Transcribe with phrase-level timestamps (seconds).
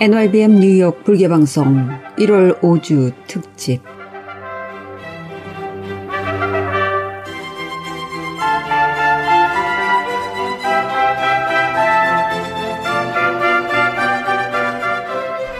[0.00, 1.88] NYBM 뉴욕 불개방송
[2.18, 3.80] 1월 5주 특집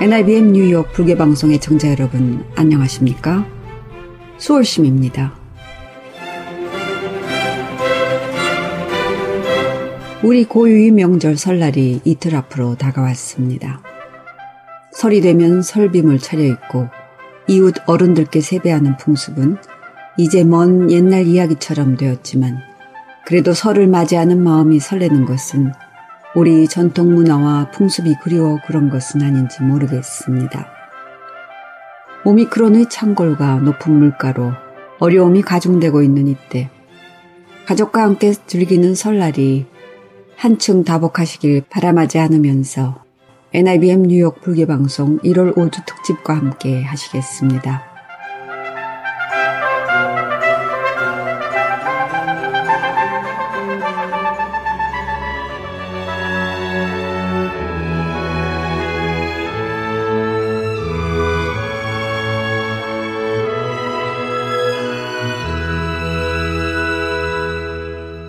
[0.00, 3.46] NIBM 뉴욕 불개방송의 청자 여러분 안녕하십니까?
[4.38, 5.32] 수월심입니다.
[10.24, 13.93] 우리 고유의 명절 설날이 이틀 앞으로 다가왔습니다.
[15.04, 16.88] 설이 되면 설빔을 차려입고
[17.46, 19.58] 이웃 어른들께 세배하는 풍습은
[20.16, 22.56] 이제 먼 옛날 이야기처럼 되었지만
[23.26, 25.72] 그래도 설을 맞이하는 마음이 설레는 것은
[26.34, 30.68] 우리 전통 문화와 풍습이 그리워 그런 것은 아닌지 모르겠습니다.
[32.24, 34.52] 오미크론의 창궐과 높은 물가로
[35.00, 36.70] 어려움이 가중되고 있는 이때
[37.66, 39.66] 가족과 함께 즐기는 설날이
[40.34, 43.03] 한층 다복하시길 바람하지 않으면서
[43.56, 47.84] NIBM 뉴욕 불교방송 1월 5주 특집과 함께 하시겠습니다.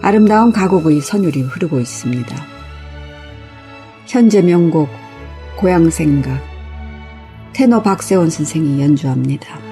[0.04, 2.36] 아름다운 가곡의 선율이 흐르고 있습니다.
[4.06, 5.05] 현재 명곡
[5.58, 6.42] 고향 생각
[7.54, 9.65] 테너 박세원 선생이 연주합니다.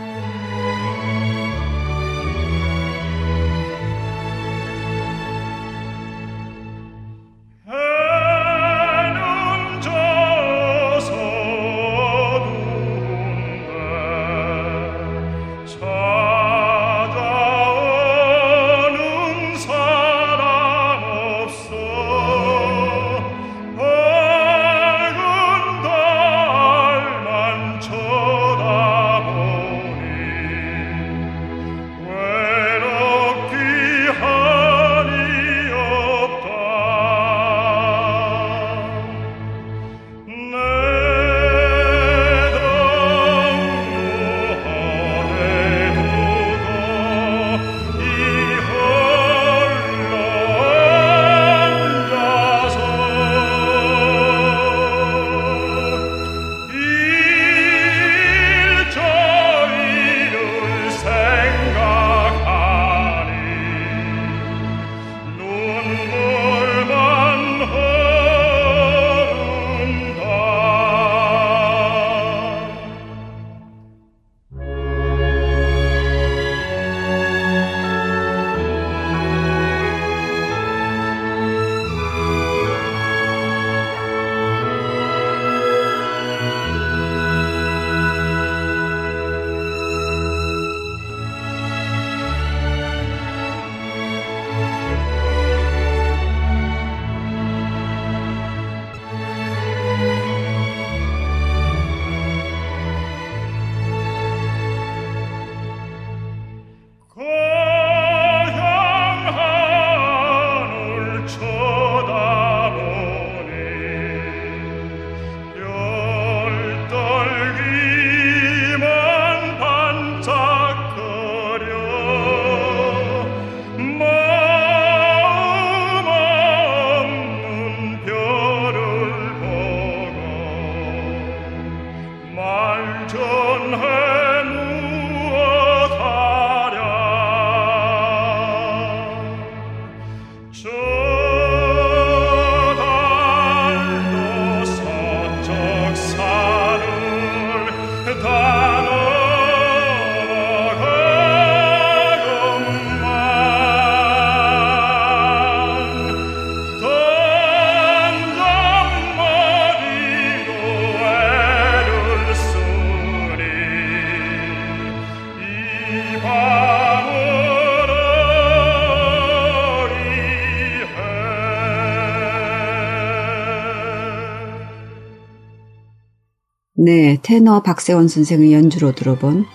[177.24, 179.46] 테너 박세원 선생의 연주로 들어본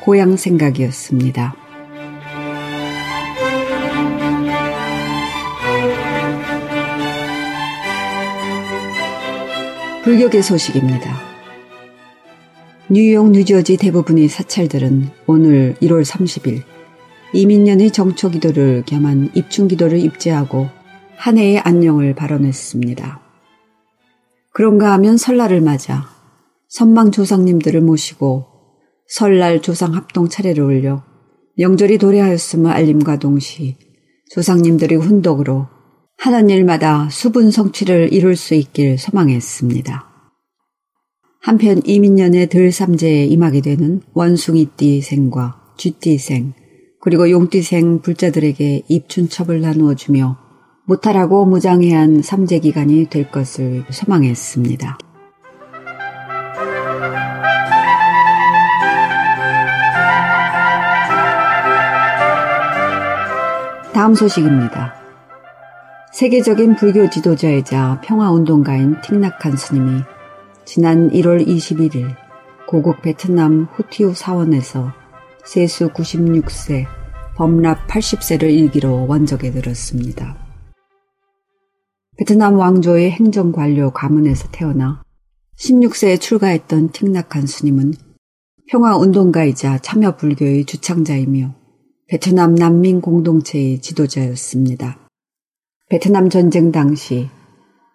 [0.00, 1.54] 고향 생각이었습니다.
[10.02, 11.20] 불격의 소식입니다.
[12.88, 16.62] 뉴욕, 뉴저지 대부분의 사찰들은 오늘 1월 30일
[17.34, 20.68] 이민년의 정초 기도를 겸한 입춘 기도를 입제하고
[21.16, 23.20] 한 해의 안녕을 발언했습니다.
[24.50, 26.11] 그런가 하면 설날을 맞아
[26.72, 28.46] 선망 조상님들을 모시고
[29.06, 31.04] 설날 조상 합동 차례를 올려
[31.58, 33.76] 명절이 도래하였음을 알림과 동시
[34.30, 35.66] 조상님들의 훈덕으로
[36.16, 40.06] 하는 일마다 수분 성취를 이룰 수 있길 소망했습니다.
[41.42, 46.54] 한편 이민년의 들삼재에 임하게 되는 원숭이띠생과 쥐띠생
[47.02, 50.38] 그리고 용띠생 불자들에게 입춘첩을 나누어 주며
[50.86, 55.11] 무탈하고 무장해한 삼재 기간이 될 것을 소망했습니다.
[63.92, 64.94] 다음 소식입니다.
[66.14, 70.00] 세계적인 불교 지도자이자 평화운동가인 틱낙한 스님이
[70.64, 72.16] 지난 1월 21일
[72.66, 74.92] 고국 베트남 후티우 사원에서
[75.44, 76.86] 세수 96세,
[77.36, 80.38] 범랍 80세를 일기로 원적에 들었습니다.
[82.16, 85.02] 베트남 왕조의 행정관료 가문에서 태어나
[85.58, 87.92] 16세에 출가했던 틱낙한 스님은
[88.68, 91.61] 평화운동가이자 참여불교의 주창자이며
[92.12, 94.98] 베트남 난민 공동체의 지도자였습니다.
[95.88, 97.30] 베트남 전쟁 당시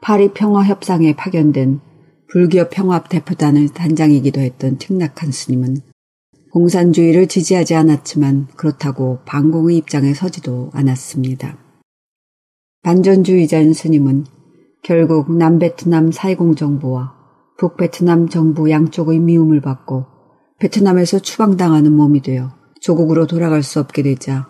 [0.02, 1.80] 파리 평화 협상에 파견된
[2.28, 5.82] 불교 평화 대표단의 단장이기도 했던 틱낙한 스님은
[6.52, 11.56] 공산주의를 지지하지 않았지만 그렇다고 반공의 입장에 서지도 않았습니다.
[12.82, 14.26] 반전주의자인 스님은
[14.82, 17.14] 결국 남베트남 사회공 정부와
[17.60, 20.08] 북베트남 정부 양쪽의 미움을 받고
[20.58, 24.48] 베트남에서 추방당하는 몸이 되어 조국으로 돌아갈 수 없게 되자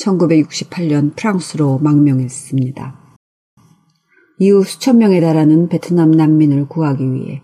[0.00, 3.16] 1968년 프랑스로 망명했습니다.
[4.40, 7.40] 이후 수천 명에 달하는 베트남 난민을 구하기 위해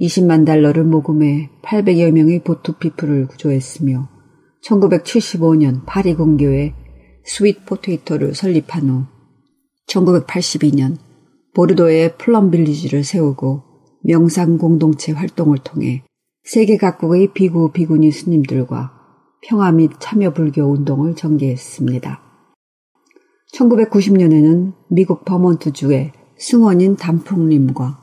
[0.00, 4.08] 20만 달러를 모금해 800여 명의 보트피플을 구조했으며
[4.64, 6.74] 1975년 파리 근교에
[7.24, 9.04] Sweet Potato를 설립한 후
[9.86, 10.96] 1982년
[11.54, 13.62] 보르도에 플럼 빌리지를 세우고
[14.02, 16.02] 명상 공동체 활동을 통해
[16.42, 18.99] 세계 각국의 비구 비구니 스님들과
[19.42, 22.20] 평화 및 참여 불교 운동을 전개했습니다.
[23.54, 27.98] 1990년에는 미국 버몬트주에 승원인 단풍림과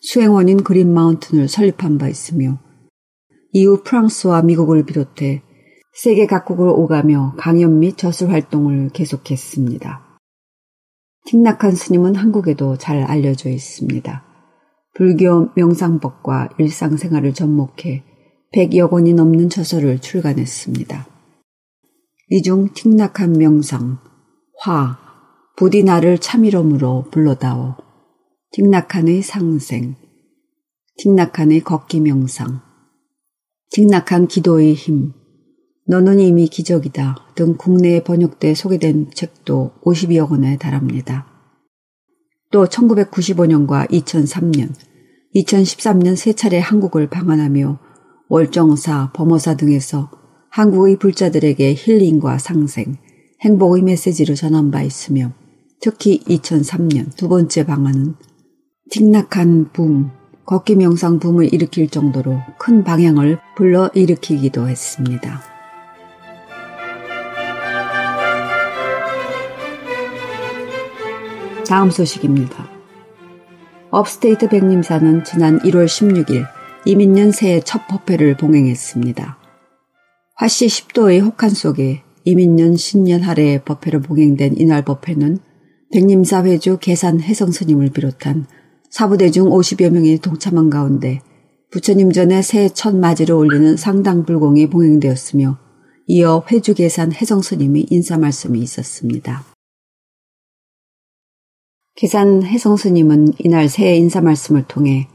[0.00, 2.58] 수행원인 그린 마운틴을 설립한 바 있으며
[3.52, 5.42] 이후 프랑스와 미국을 비롯해
[5.94, 10.18] 세계 각국을 오가며 강연 및 저술 활동을 계속했습니다.
[11.26, 14.24] 틱낙한 스님은 한국에도 잘 알려져 있습니다.
[14.94, 18.04] 불교 명상법과 일상생활을 접목해
[18.54, 21.06] 100여 권이 넘는 저서를 출간했습니다.
[22.30, 23.98] 이 중 틱낙한 명상,
[24.60, 24.98] 화,
[25.56, 27.74] 부디 나를 참이름으로 불러다오.
[28.52, 29.96] 틱낙한의 상생,
[30.98, 32.60] 틱낙한의 걷기 명상,
[33.70, 35.12] 틱낙한 기도의 힘,
[35.86, 41.26] 너는 이미 기적이다 등 국내에 번역돼 소개된 책도 50여 권에 달합니다.
[42.50, 44.74] 또 1995년과 2003년,
[45.34, 47.91] 2013년 세 차례 한국을 방한하며
[48.32, 50.10] 월정사, 범어사 등에서
[50.48, 52.96] 한국의 불자들에게 힐링과 상생,
[53.42, 55.32] 행복의 메시지를 전한 바 있으며
[55.82, 58.14] 특히 2003년 두 번째 방안은
[58.90, 60.12] 틱낙한 붐,
[60.46, 65.42] 걷기 명상 붐을 일으킬 정도로 큰 방향을 불러 일으키기도 했습니다.
[71.68, 72.66] 다음 소식입니다.
[73.90, 79.38] 업스테이트 백림사는 지난 1월 16일 이민년 새해 첫 법회를 봉행했습니다.
[80.34, 85.38] 화씨 10도의 혹한 속에 이민년 신년 하례의 법회로 봉행된 이날 법회는
[85.92, 88.46] 백림사 회주 계산 해성 스님을 비롯한
[88.90, 91.20] 사부대 중 50여 명이 동참한 가운데
[91.70, 95.58] 부처님 전에 새해 첫 맞이를 올리는 상당불공이 봉행되었으며
[96.08, 99.44] 이어 회주 계산 해성 스님이 인사 말씀이 있었습니다.
[101.94, 105.08] 계산 해성 스님은 이날 새해 인사 말씀을 통해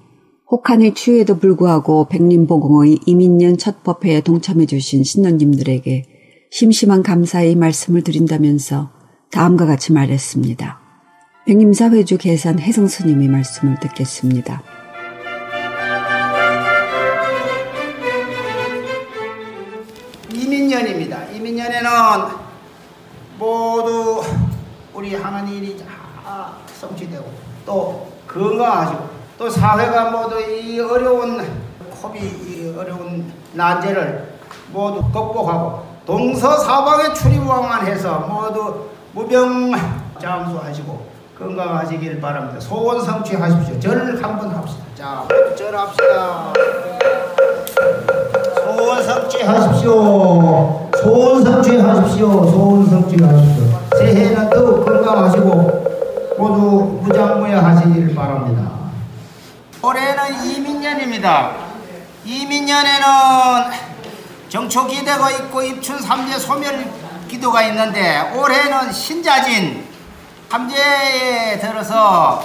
[0.50, 6.06] 혹한의 추위에도 불구하고 백림보공의 이민년 첫 법회에 동참해 주신 신령님들에게
[6.50, 8.92] 심심한 감사의 말씀을 드린다면서
[9.30, 10.80] 다음과 같이 말했습니다.
[11.46, 14.64] 백림사 회주 계산 혜성 스님의 말씀을 듣겠습니다.
[20.34, 21.26] 이민년입니다.
[21.32, 21.90] 이민년에는
[23.38, 24.22] 모두
[24.94, 27.26] 우리 하는 일이 다 성취되고
[27.66, 31.46] 또 건강하시고 또 사회가 모두 이 어려운
[32.02, 34.34] 코비 이 어려운 난제를
[34.72, 39.72] 모두 극복하고 동서사방에 출입왕만 해서 모두 무병
[40.20, 41.06] 장수하시고
[41.38, 42.60] 건강하시길 바랍니다.
[42.60, 43.80] 소원 성취하십시오.
[43.80, 44.84] 절 한번 합시다.
[44.96, 45.24] 자,
[45.56, 46.54] 절합시다.
[48.64, 50.90] 소원 성취하십시오.
[51.04, 52.48] 소원 성취하십시오.
[52.48, 53.80] 소원 성취하십시오.
[54.00, 55.84] 새해는 더욱 건강하시고
[56.40, 58.77] 모두 무장무야 하시길 바랍니다.
[59.82, 61.56] 올해는 이민년입니다.
[62.26, 63.08] 이민년에는
[64.50, 66.92] 정초 기대가 있고 입춘 삼재 소멸
[67.28, 69.86] 기도가 있는데 올해는 신자진
[70.50, 72.44] 삼재에 들어서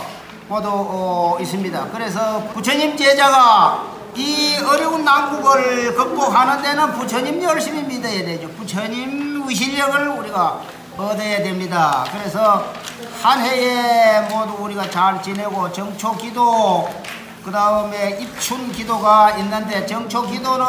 [0.48, 1.86] 모두 어, 있습니다.
[1.92, 8.48] 그래서 부처님 제자가 이 어려운 난국을 극복하는 데는 부처님 열심히 믿어야 되죠.
[8.50, 10.60] 부처님 의실력을 우리가
[10.98, 12.04] 얻어야 됩니다.
[12.12, 12.66] 그래서
[13.22, 16.88] 한 해에 모두 우리가 잘 지내고 정초 기도
[17.44, 20.64] 그 다음에 입춘 기도가 있는데 정초 기도는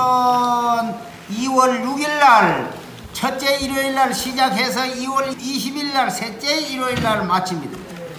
[1.32, 2.74] 2월 6일 날
[3.13, 7.77] 첫째 일요일 날 시작해서 2월 20일 날 셋째 일요일 날 마칩니다.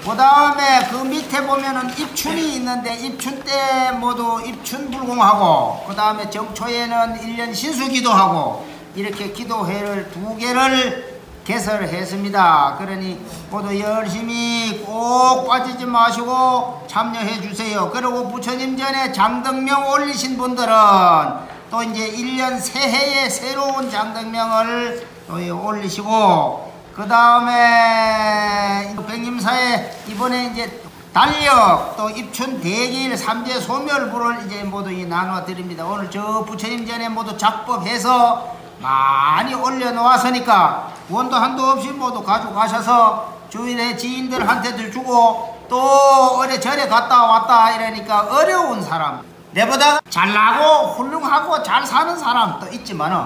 [0.08, 7.18] 그 다음에 그 밑에 보면은 입춘이 있는데 입춘 때 모두 입춘 불공하고 그 다음에 정초에는
[7.22, 11.13] 1년 신수 기도하고 이렇게 기도회를 두 개를
[11.44, 12.76] 개설했습니다.
[12.78, 13.20] 그러니
[13.50, 17.90] 모두 열심히 꼭 빠지지 마시고 참여해 주세요.
[17.92, 20.74] 그리고 부처님 전에 장등명 올리신 분들은
[21.70, 25.34] 또 이제 1년 새해에 새로운 장등명을 또
[25.66, 30.82] 올리시고 그 다음에 백림사에 이번에 이제
[31.12, 35.84] 달력 또 입춘 대길 삼재 소멸부를 이제 모두 나눠 드립니다.
[35.84, 44.90] 오늘 저 부처님 전에 모두 작법해서 많이 올려놓았으니까 원도 한도 없이 모두 가져가셔서 주위의 지인들한테도
[44.90, 49.22] 주고 또 어디 절에 갔다 왔다 이러니까 어려운 사람
[49.52, 53.24] 내보다 잘나고 훌륭하고 잘 사는 사람도 있지만은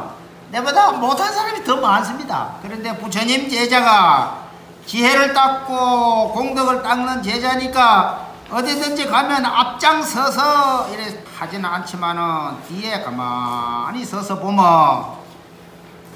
[0.50, 2.50] 내보다 못한 사람이 더 많습니다.
[2.62, 4.38] 그런데 부처님 제자가
[4.86, 15.17] 지혜를 닦고 공덕을 닦는 제자니까 어디든지 가면 앞장서서 이래 하지는 않지만은 뒤에 가만히 서서 보면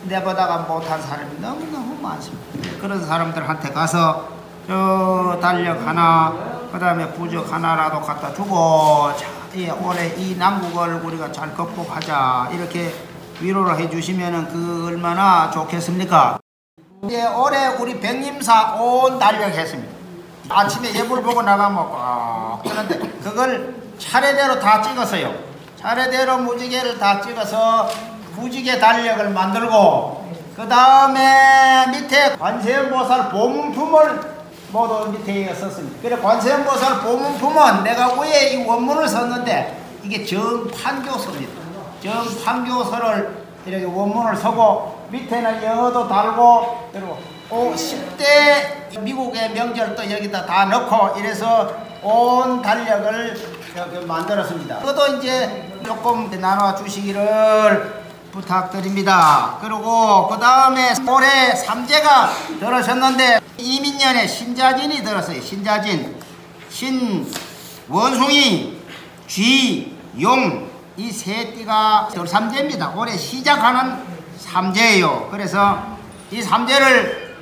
[0.04, 2.80] 내보다가 못한 사람이 너무너무 많습니다.
[2.80, 4.28] 그런 사람들한테 가서
[4.66, 6.32] 저 달력 하나,
[6.72, 12.50] 그 다음에 부적 하나라도 갖다 주고, 자, 이 올해 이 난국을 우리가 잘 극복하자.
[12.52, 12.94] 이렇게
[13.40, 16.38] 위로를 해주시면 그 얼마나 좋겠습니까?
[17.04, 19.92] 이제 올해 우리 백림사 온 달력 했습니다.
[20.48, 25.32] 아침에 예불 보고 나가면 꼭 그런데 그걸 차례대로 다 찍었어요.
[25.76, 27.88] 차례대로 무지개를 다 찍어서
[28.36, 30.22] 무지개 달력을 만들고
[30.56, 34.20] 그 다음에 밑에 관세음보살 보문품을
[34.70, 36.00] 모두 밑에 썼습니다.
[36.02, 41.62] 그래 관세음보살 보문품은 내가 위에 이 원문을 썼는데 이게 정판교서입니다.
[42.02, 47.18] 정판교서를 이렇게 원문을 서고 밑에는 영어도 달고 그리고
[47.50, 51.70] 오 10대 미국의 명절도 여기다 다 넣고 이래서
[52.02, 53.36] 온 달력을
[54.06, 54.78] 만들었습니다.
[54.78, 58.01] 그것도 이제 조금 나눠 주시기를
[58.32, 59.58] 부탁드립니다.
[59.60, 65.40] 그리고 그 다음에 올해 삼재가 들어섰는데 이민년에 신자진이 들었어요.
[65.40, 66.16] 신자진,
[66.70, 67.30] 신,
[67.88, 68.78] 원숭이,
[69.28, 72.90] 쥐, 용, 이 세 띠가 삼재입니다.
[72.96, 73.96] 올해 시작하는
[74.38, 75.28] 삼재예요.
[75.30, 75.78] 그래서
[76.30, 77.34] 이 삼재를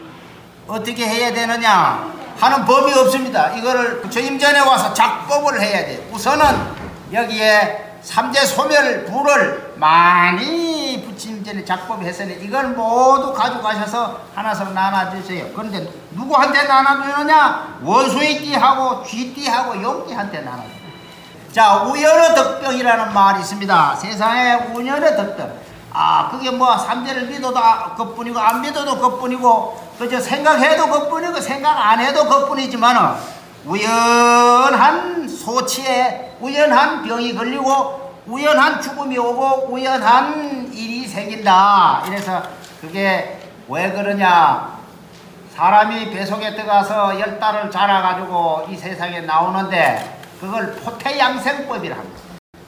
[0.68, 3.50] 어떻게 해야 되느냐 하는 법이 없습니다.
[3.54, 6.00] 이거를 부처님 전에 와서 작법을 해야 돼요.
[6.12, 6.44] 우선은
[7.12, 10.70] 여기에 삼재 소멸 불을 많이
[11.50, 15.48] 전에 작법했으니 이걸 모두 가져가셔서 하나씩 나눠주세요.
[15.52, 17.78] 그런데 누구한테 나눠주느냐?
[17.82, 20.80] 원숭이띠하고 쥐띠하고 용띠한테 나눠줘요.
[21.52, 23.96] 자, 우연의 덕병이라는 말이 있습니다.
[23.96, 25.52] 세상에 우연의 덕병.
[25.92, 27.60] 아, 그게 뭐 삼재를 믿어도
[27.96, 33.16] 그뿐이고 안 믿어도 그뿐이고 그저 생각해도 그뿐이고 생각 안 해도 그뿐이지만
[33.64, 42.04] 우연한 소치에 우연한 병이 걸리고 우연한 죽음이 오고 우연한 일이 생긴다.
[42.06, 42.42] 이래서
[42.80, 44.78] 그게 왜 그러냐?
[45.54, 52.20] 사람이 뱃속에 들어가서 열 달을 자라가지고 이 세상에 나오는데 그걸 포태양생법이라 합니다.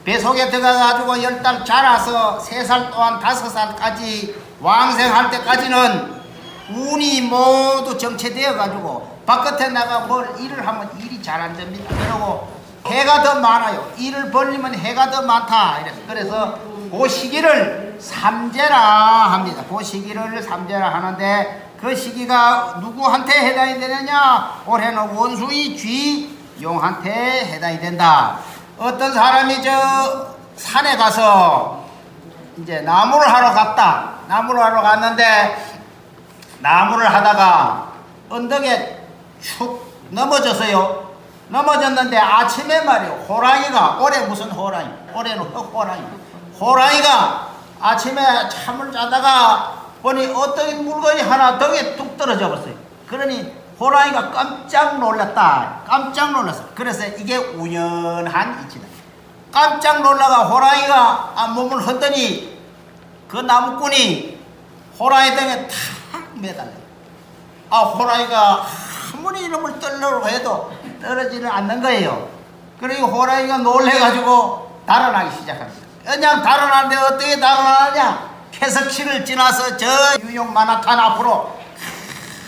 [0.05, 6.21] 뱃속에 들어가가지고 열 달 자라서 세 살 또한 다섯 살까지 왕생할 때까지는
[6.69, 11.85] 운이 모두 정체되어가지고 바깥에 나가 뭘 일을 하면 일이 잘 안 됩니다.
[11.97, 12.47] 그리고
[12.85, 13.91] 해가 더 많아요.
[13.97, 15.77] 일을 벌리면 해가 더 많다.
[16.07, 16.57] 그래서
[16.91, 19.63] 그 시기를 삼재라 합니다.
[19.69, 24.61] 그 시기를 삼재라 하는데 그 시기가 누구한테 해당이 되느냐?
[24.65, 28.37] 올해는 원숭이 쥐 용한테 해당이 된다.
[28.77, 31.85] 어떤 사람이 저 산에 가서
[32.57, 34.13] 이제 나무를 하러 갔다.
[34.27, 35.73] 나무를 하러 갔는데
[36.59, 37.91] 나무를 하다가
[38.29, 39.05] 언덕에
[39.41, 41.12] 축 넘어졌어요.
[41.49, 43.25] 넘어졌는데 아침에 말이요.
[43.27, 44.89] 호랑이가 올해 무슨 호랑이?
[45.13, 46.03] 올해는 흑호랑이.
[46.59, 47.47] 호랑이가
[47.81, 52.73] 아침에 잠을 자다가 보니 어떤 물건이 하나 덕에 뚝 떨어져 버렸어요.
[53.07, 55.81] 그러니 호랑이가 깜짝 놀랐다.
[55.85, 56.63] 깜짝 놀랐어.
[56.75, 58.87] 그래서 이게 우연한 이치다.
[59.51, 62.57] 깜짝 놀라가 호랑이가 아, 몸을 흔더니
[63.27, 64.39] 그 나무꾼이
[64.99, 66.71] 호랑이 등에 탁 매달려.
[67.69, 68.65] 아 호랑이가
[69.13, 72.29] 아무리 이름을 떨려고 해도 떨어지는 않는 거예요.
[72.79, 75.87] 그리고 호랑이가 놀래가지고 달아나기 시작합니다.
[76.03, 78.33] 그냥 달아나는데 어떻게 달아나냐?
[78.51, 79.87] 캐석실을 지나서 저
[80.21, 81.57] 유용 만화탄 앞으로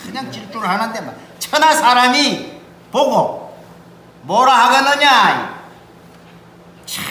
[0.04, 2.60] 그냥 질주를 하는데 막 천하 사람이
[2.92, 3.56] 보고
[4.22, 5.56] 뭐라 하겠느냐?
[6.84, 7.04] 참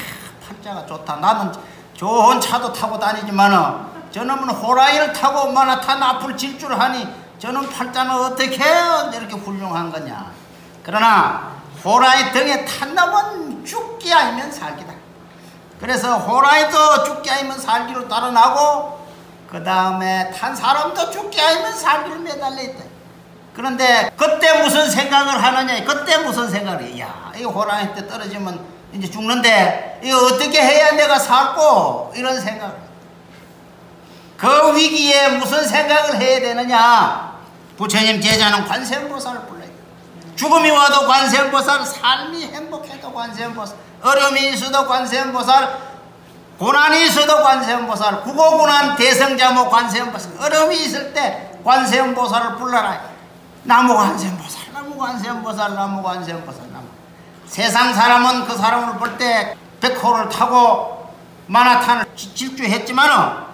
[0.48, 1.16] 팔자가 좋다.
[1.18, 1.52] 나는
[1.94, 9.36] 좋은 차도 타고 다니지만은 저놈은 호랑이를 타고 만화탄 앞을 질주를 하니 저놈 팔자는 어떻게 이렇게
[9.36, 10.32] 훌륭한 거냐?
[10.82, 11.52] 그러나
[11.84, 14.92] 호랑이 등에 탄 놈은 죽기 아니면 살기다.
[15.80, 19.06] 그래서 호랑이도 죽기 아니면 살기로 달아나고
[19.52, 22.84] 그 다음에 탄 사람도 죽기 아니면 살기로 매달려 있다.
[23.54, 25.86] 그런데 그때 무슨 생각을 하느냐?
[25.86, 27.00] 그때 무슨 생각을 해?
[27.00, 28.60] 야, 이 호랑이 때 떨어지면
[28.92, 32.76] 이제 죽는데 이거 어떻게 해야 내가 살고 이런 생각.
[34.36, 37.25] 그 위기에 무슨 생각을 해야 되느냐?
[37.78, 39.70] 부처님 제자는 관세음보살을 불러요.
[40.36, 45.96] 죽음이 와도 관세음보살, 삶이 행복해도 관세음보살, 어려움이 있어도 관세음보살,
[46.60, 53.02] 고난이 있어도 관세음보살, 국어고난 대성자모 관세음보살, 어려움이 있을 때 관세음보살을 불러라.
[53.64, 56.86] 나무 관세음보살, 나무 관세음보살, 나무 관세음보살, 나무.
[57.48, 61.14] 세상 사람은 그 사람을 볼 때 백호를 타고
[61.48, 63.46] 마나탄을 질주했지만은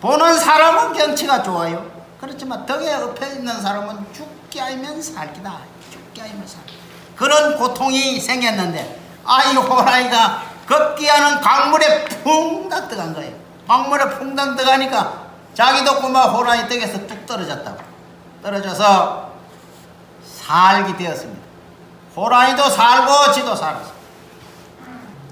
[0.00, 1.97] 보는 사람은 경치가 좋아요.
[2.20, 5.60] 그렇지만 덕에 엎여 있는 사람은 죽기 아니면 살기다.
[5.90, 6.60] 죽기 아니면 살.
[7.16, 13.36] 그런 고통이 생겼는데 아이 호랑이가 급기야는 강물에 풍당 들어간 거예요.
[13.66, 17.78] 강물에 풍당 들어가니까 자기도 꼬마 호랑이 덕에서 뚝 떨어졌다고.
[18.42, 19.32] 떨어져서
[20.24, 21.46] 살게 되었습니다.
[22.16, 23.92] 호랑이도 살고 지도 살았어.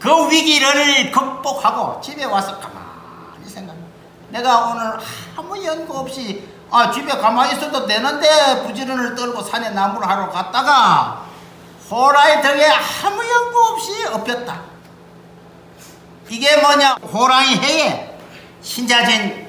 [0.00, 3.96] 그 위기를 극복하고 집에 와서 가만히 생각합니다.
[4.30, 4.98] 내가 오늘
[5.36, 11.24] 아무 연구 없이 아 집에 가만히 있어도 되는데 부지런을 떨고 산에 나무를 하러 갔다가
[11.90, 14.60] 호랑이 등에 아무 연구 없이 엎였다.
[16.28, 16.94] 이게 뭐냐?
[17.12, 18.18] 호랑이 해에
[18.60, 19.48] 신자진,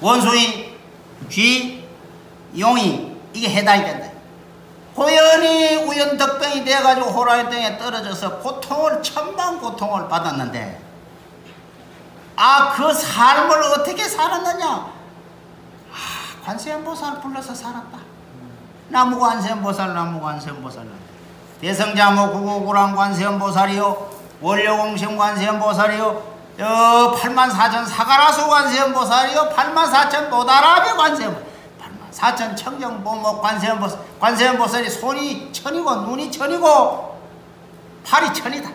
[0.00, 0.74] 원숭이,
[1.28, 1.86] 쥐,
[2.58, 4.08] 용이 이게 해당이 된다.
[4.94, 10.80] 고연히 우연덕병이 돼가지고 호랑이 등에 떨어져서 고통을 천만 고통을 받았는데
[12.36, 14.95] 아 그 삶을 어떻게 살았느냐?
[16.46, 17.98] 아, 관세음보살 불러서 살았다.
[18.88, 20.86] 나무 관세음보살, 나무 관세음보살.
[21.60, 31.34] 대성자모 구고구랑 관세음보살이요, 원료공심 관세음보살이요, 저 8만 4천 사가라수 관세음보살이요, 8만 4천 모다라비 관세음,
[31.80, 37.20] 8만 4천 청정보목 관세음보살, 관세음보살이 손이 천이고 눈이 천이고
[38.04, 38.70] 팔이 천이다.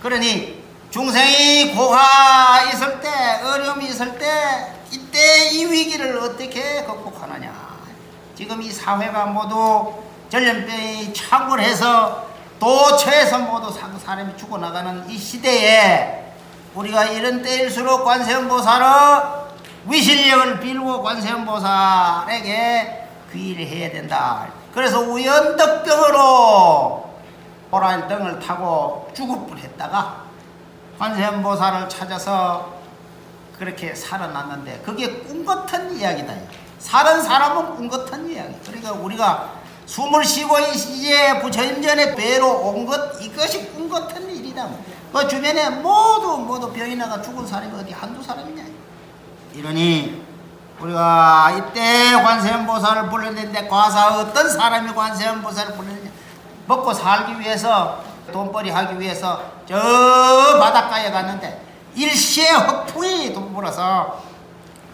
[0.00, 3.08] 그러니 중생이 고가 있을 때,
[3.42, 7.52] 어려움이 있을 때, 이때 이 위기를 어떻게 극복하느냐.
[8.36, 9.92] 지금 이 사회가 모두
[10.28, 12.28] 전염병이 창궐해서
[12.60, 16.32] 도처에서 모두 사람이 죽어나가는 이 시대에
[16.74, 18.86] 우리가 이런 때일수록 관세음보살은
[19.86, 24.46] 위실력을 빌고 관세음보살에게 귀의를 해야 된다.
[24.72, 27.10] 그래서 우연덕병으로
[27.72, 30.22] 호랑이 등을 타고 죽을 뻔했다가
[31.00, 32.83] 관세음보살을 찾아서
[33.58, 36.34] 그렇게 살아났는데 그게 꿈 같은 이야기다.
[36.78, 38.54] 살은 사람은 꿈 같은 이야기.
[38.66, 39.52] 그러니까 우리가
[39.86, 44.68] 숨을 쉬고 이제 부처님 전에 배로 온 것 이것이 꿈 같은 일이다.
[45.12, 48.64] 그 주변에 모두 모두 병이 나가 죽은 사람이 어디 한두 사람이냐.
[49.54, 50.22] 이러니
[50.80, 56.10] 우리가 이때 관세음보살을 불렀는데 과사 어떤 사람이 관세음보살을 불렀느냐.
[56.66, 59.76] 먹고 살기 위해서 돈벌이 하기 위해서 저
[60.58, 61.62] 바닷가에 갔는데
[61.94, 64.22] 일시에 흑풍이 불어서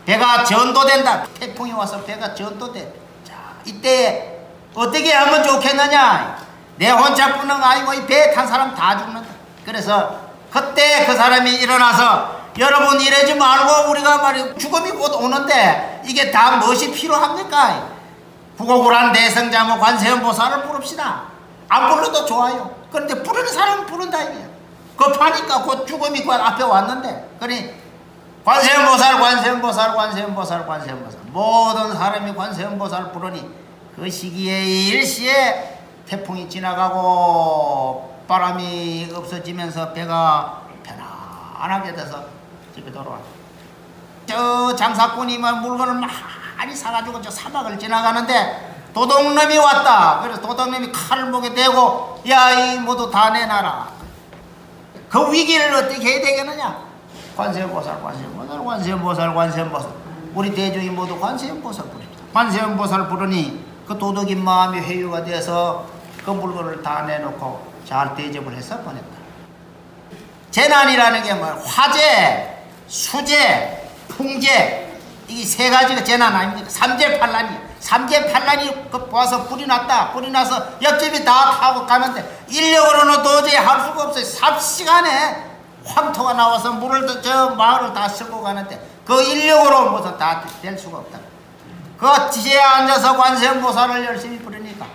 [0.06, 1.24] 배가 전도된다.
[1.38, 2.92] 태풍이 와서 배가 전도돼.
[3.26, 3.34] 자,
[3.64, 4.38] 이때
[4.74, 6.38] 어떻게 하면 좋겠느냐?
[6.76, 9.28] 내 혼자 뿐은 아니고 이 배에 탄 사람 다 죽는다.
[9.64, 10.18] 그래서
[10.50, 16.90] 그때 그 사람이 일어나서 여러분 이러지 말고 우리가 말이 죽음이 곧 오는데 이게 다 무엇이
[16.90, 17.88] 필요합니까?
[18.58, 21.22] 구고구란 대성자모 관세음보살을 부릅시다.
[21.68, 22.74] 안 불러도 좋아요.
[22.90, 24.49] 그런데 부르는 사람은 부른다 이게.
[25.00, 27.72] 급하니까 곧 죽음이 곧 앞에 왔는데 그러니
[28.44, 33.48] 관세음보살 관세음보살 관세음보살 관세음보살 모든 사람이 관세음보살 부르니
[33.96, 42.24] 그 시기에 일시에 태풍이 지나가고 바람이 없어지면서 배가 편안하게 돼서
[42.74, 43.24] 집에 돌아왔다.
[44.26, 50.20] 저 장사꾼이 물건을 많이 사가지고 저 사막을 지나가는데 도둑놈이 왔다.
[50.22, 53.99] 그래서 도둑놈이 칼을 목에 대고 야 이 모두 다 내놔라.
[55.10, 56.84] 그 위기를 어떻게 해야 되겠느냐?
[57.36, 59.90] 관세음보살, 관세음보살, 관세음보살, 관세음보살.
[60.34, 62.22] 우리 대중이 모두 관세음보살 부릅니다.
[62.32, 65.86] 관세음보살 부르니 그 도덕인 마음이 회유가 돼서
[66.24, 69.06] 그 물건을 다 내놓고 잘 대접을 해서 보냈다.
[70.52, 74.92] 재난이라는 게 뭐 화재, 수재, 풍재
[75.28, 76.68] 이세 가지가 재난 아닙니까?
[76.68, 80.12] 삼재팔란이 삼재팔란이 그 와서 불이 났다.
[80.12, 84.24] 불이 나서 옆집이 다 타고 가는데 인력으로는 도저히 할 수가 없어요.
[84.24, 85.50] 삽시간에
[85.84, 91.18] 황토가 나와서 물을 저 마을을 다 쓸고 가는데 그 인력으로 무슨 다 될 수가 없다.
[91.98, 94.86] 그 지제에 앉아서 관세음보살을 열심히 부르니까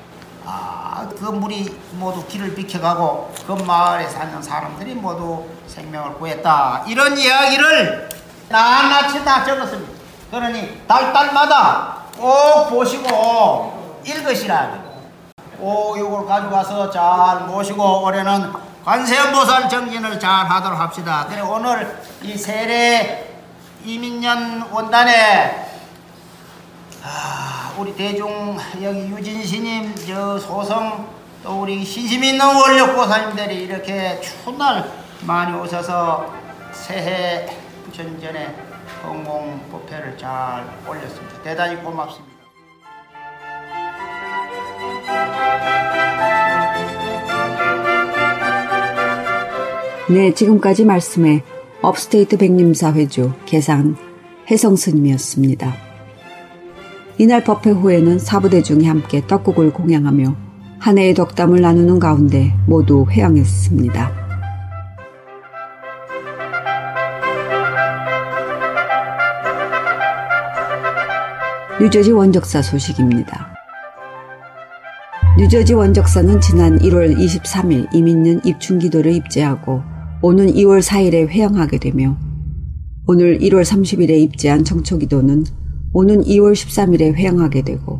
[0.46, 6.84] 아, 그 물이 모두 길을 비켜가고 그 마을에 사는 사람들이 모두 생명을 구했다.
[6.88, 8.10] 이런 이야기를
[8.50, 9.92] 낱낱이 다 적었습니다.
[10.32, 14.84] 그러니 달달마다 꼭 보시고 읽으시라.
[15.60, 18.52] 오, 이걸 가져가서 잘 모시고 올해는
[18.84, 21.26] 관세음보살 정진을 잘 하도록 합시다.
[21.30, 23.36] 그래 오늘 이 세례
[23.84, 25.66] 이민년 원단에
[27.04, 31.08] 아, 우리 대중 여기 유진 스님 저 소성
[31.44, 34.90] 또 우리 신심 있는 원력 보살님들이 이렇게 추운 날
[35.22, 36.34] 많이 오셔서
[36.72, 37.48] 새해
[37.96, 38.65] 전전에
[39.04, 41.42] 공공부패를 잘 올렸습니다.
[41.44, 42.36] 대단히 고맙습니다.
[50.08, 51.44] 네, 지금까지 말씀에
[51.82, 53.96] 업스테이트 백림사 회주 계산
[54.50, 55.74] 해성스님이었습니다.
[57.18, 60.36] 이날 법회 후에는 사부대중이 함께 떡국을 공양하며
[60.80, 64.25] 한 해의 덕담을 나누는 가운데 모두 회양했습니다.
[71.78, 73.54] 뉴저지 원적사 소식입니다.
[75.38, 79.82] 뉴저지 원적사는 지난 1월 23일 이민년 입춘기도를 입제하고
[80.22, 82.18] 오는 2월 4일에 회양하게 되며
[83.08, 85.44] 오늘 1월 30일에 입제한 정초기도는
[85.92, 88.00] 오는 2월 13일에 회양하게 되고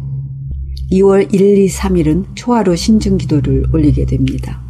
[0.94, 4.64] 2월 1, 2, 3일은 초하루 신중기도를 올리게 됩니다.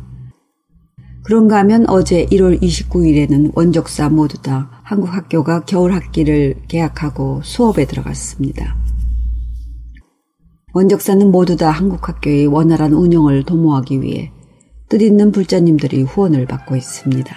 [1.24, 8.85] 그런가 하면 어제 1월 29일에는 원적사 모두 다 한국 학교가 겨울 학기를 개학하고 수업에 들어갔습니다.
[10.76, 14.34] 원적사는 모두 다 한국 학교의 원활한 운영을 도모하기 위해
[14.90, 17.34] 뜻있는 불자님들이 후원을 받고 있습니다.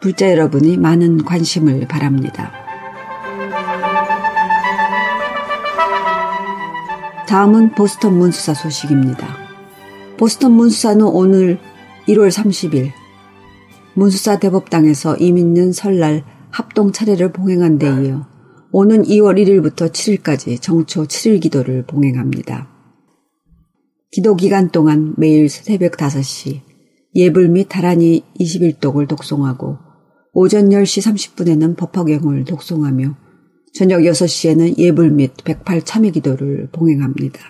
[0.00, 2.50] 불자 여러분이 많은 관심을 바랍니다.
[7.28, 9.26] 다음은 보스턴 문수사 소식입니다.
[10.16, 11.60] 보스턴 문수사는 오늘
[12.08, 12.90] 1월 30일
[13.92, 18.37] 문수사 대법당에서 이민년 설날 합동 차례를 봉행한 데 이어
[18.70, 22.68] 오는 2월 1일부터 7일까지 정초 7일 기도를 봉행합니다.
[24.10, 26.60] 기도 기간 동안 매일 새벽 5시
[27.14, 29.78] 예불 및 다란이 21독을 독송하고
[30.34, 33.16] 오전 10시 30분에는 법화경을 독송하며
[33.74, 37.40] 저녁 6시에는 예불 및 108 참회 기도를 봉행합니다.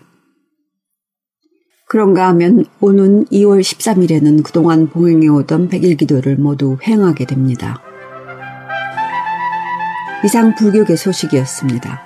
[1.88, 7.82] 그런가 하면 오는 2월 13일에는 그동안 봉행해오던 100일 기도를 모두 횡하게 됩니다.
[10.24, 12.00] 이상 불교계 소식이었습니다.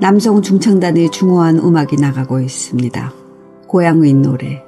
[0.00, 3.12] 남성 중창단의 중후한 음악이 나가고 있습니다.
[3.66, 4.67] 고향의 노래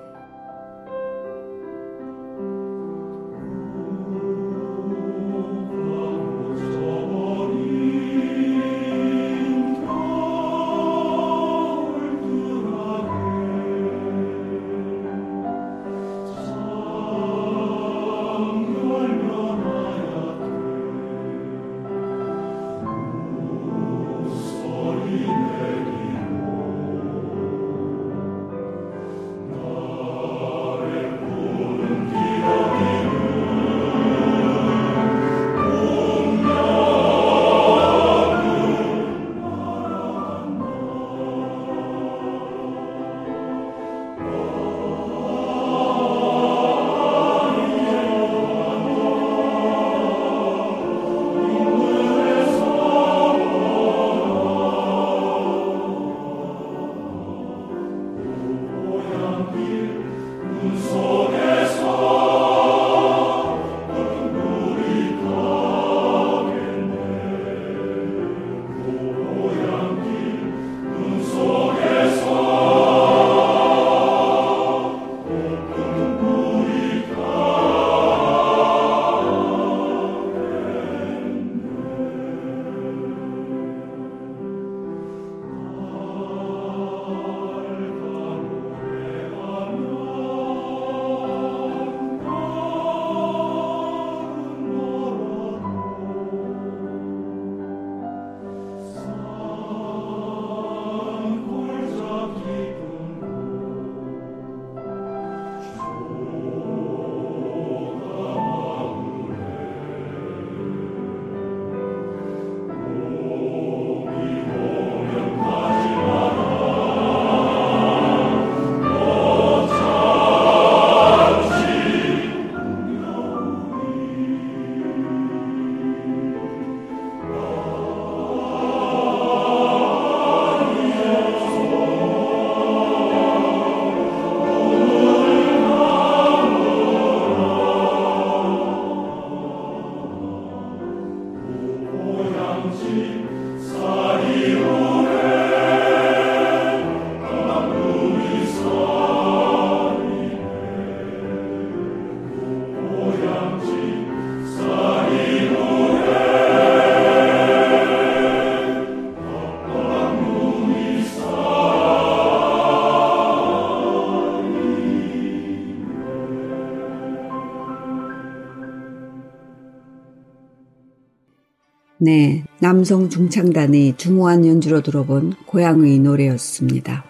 [172.71, 177.03] 남성 중창단의 중후한 연주로 들어본 고향의 노래였습니다.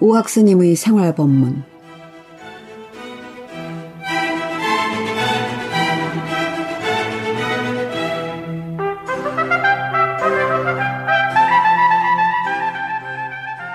[0.00, 1.64] 오학스님의 생활 법문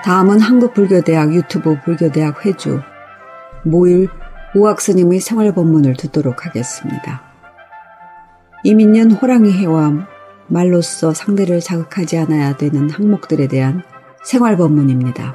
[0.04, 2.78] 다음은 한국불교대학 유튜브 불교대학 회주
[3.62, 4.10] 모일
[4.54, 7.22] 오학스님의 생활법문을 듣도록 하겠습니다.
[8.64, 10.06] 이민년 호랑이 해와
[10.46, 13.82] 말로써 상대를 자극하지 않아야 되는 항목들에 대한
[14.24, 15.32] 생활법문입니다.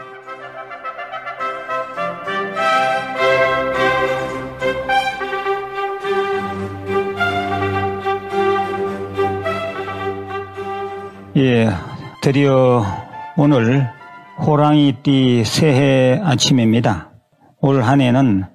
[11.37, 11.69] 예,
[12.21, 12.85] 드디어
[13.35, 13.98] 오늘
[14.41, 17.11] 호랑이띠 새해 아침입니다.
[17.61, 18.45] 올 한 해는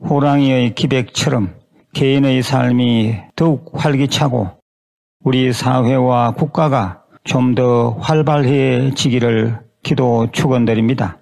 [0.00, 1.54] 호랑이의 기백처럼
[1.92, 4.48] 개인의 삶이 더욱 활기차고
[5.24, 11.18] 우리 사회와 국가가 좀 더 활발해지기를 기도 축원드립니다.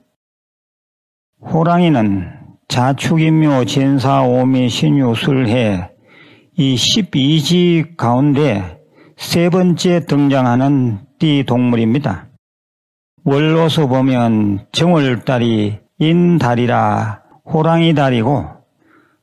[1.42, 2.30] 호랑이는
[2.68, 5.90] 자축인묘 진사오미 신유술해
[6.56, 8.78] 이 12지 가운데
[9.16, 12.28] 세 번째 등장하는 띠 동물입니다.
[13.26, 18.46] 월로서 보면 정월달이 인달이라 호랑이 달이고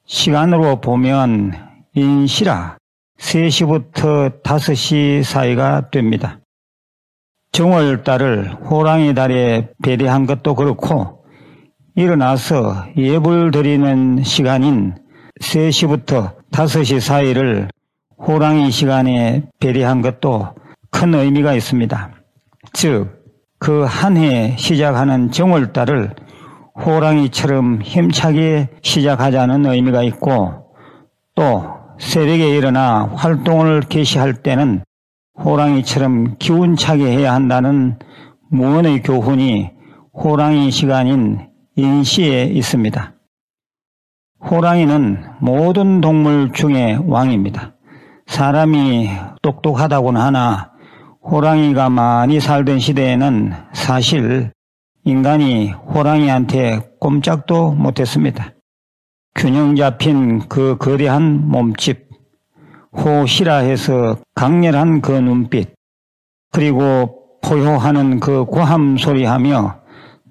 [0.07, 1.53] 시간으로 보면
[1.93, 2.77] 인시라
[3.19, 6.39] 3시부터 5시 사이가 됩니다.
[7.51, 11.23] 정월달을 호랑이 달에 배대한 것도 그렇고
[11.95, 14.95] 일어나서 예불 드리는 시간인
[15.41, 17.67] 3시부터 5시 사이를
[18.17, 20.55] 호랑이 시간에 배려한 것도
[20.89, 22.11] 큰 의미가 있습니다.
[22.73, 23.20] 즉,
[23.61, 26.15] 그 한 해 시작하는 정월달을
[26.83, 30.73] 호랑이처럼 힘차게 시작하자는 의미가 있고
[31.35, 31.63] 또
[31.99, 34.83] 새벽에 일어나 활동을 개시할 때는
[35.37, 37.99] 호랑이처럼 기운차게 해야 한다는
[38.49, 39.69] 무언의 교훈이
[40.11, 43.13] 호랑이 시간인 인시에 있습니다.
[44.49, 47.73] 호랑이는 모든 동물 중에 왕입니다.
[48.25, 49.07] 사람이
[49.43, 50.70] 똑똑하다고는 하나
[51.23, 54.51] 호랑이가 많이 살던 시대에는 사실
[55.03, 58.53] 인간이 호랑이한테 꼼짝도 못했습니다.
[59.35, 62.09] 균형 잡힌 그 거대한 몸집,
[62.93, 65.73] 호시라 해서 강렬한 그 눈빛,
[66.51, 69.79] 그리고 포효하는 그 고함 소리하며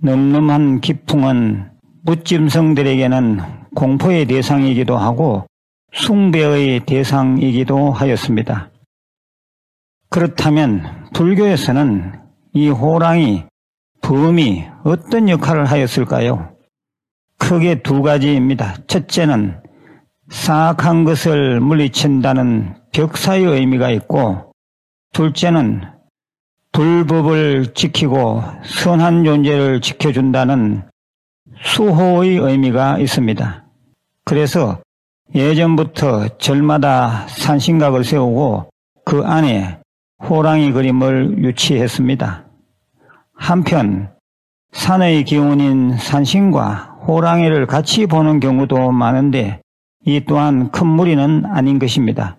[0.03, 1.71] 늠름한 기풍은
[2.03, 3.41] 무짐승들에게는
[3.75, 5.47] 공포의 대상이기도 하고
[5.93, 8.70] 숭배의 대상이기도 하였습니다.
[10.11, 12.21] 그렇다면 불교에서는
[12.53, 13.45] 이 호랑이,
[14.03, 16.57] 범이 어떤 역할을 하였을까요?
[17.39, 18.75] 크게 두 가지입니다.
[18.89, 19.61] 첫째는
[20.29, 24.53] 사악한 것을 물리친다는 벽사의 의미가 있고,
[25.13, 25.83] 둘째는
[26.73, 30.83] 불법을 지키고 선한 존재를 지켜준다는
[31.63, 33.65] 수호의 의미가 있습니다.
[34.25, 34.81] 그래서
[35.35, 38.71] 예전부터 절마다 산신각을 세우고
[39.05, 39.79] 그 안에
[40.29, 42.45] 호랑이 그림을 유치했습니다.
[43.35, 44.11] 한편
[44.73, 49.61] 산의 기운인 산신과 호랑이를 같이 보는 경우도 많은데
[50.05, 52.37] 이 또한 큰 무리는 아닌 것입니다.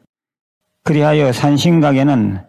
[0.83, 2.41] 그리하여 산신각에는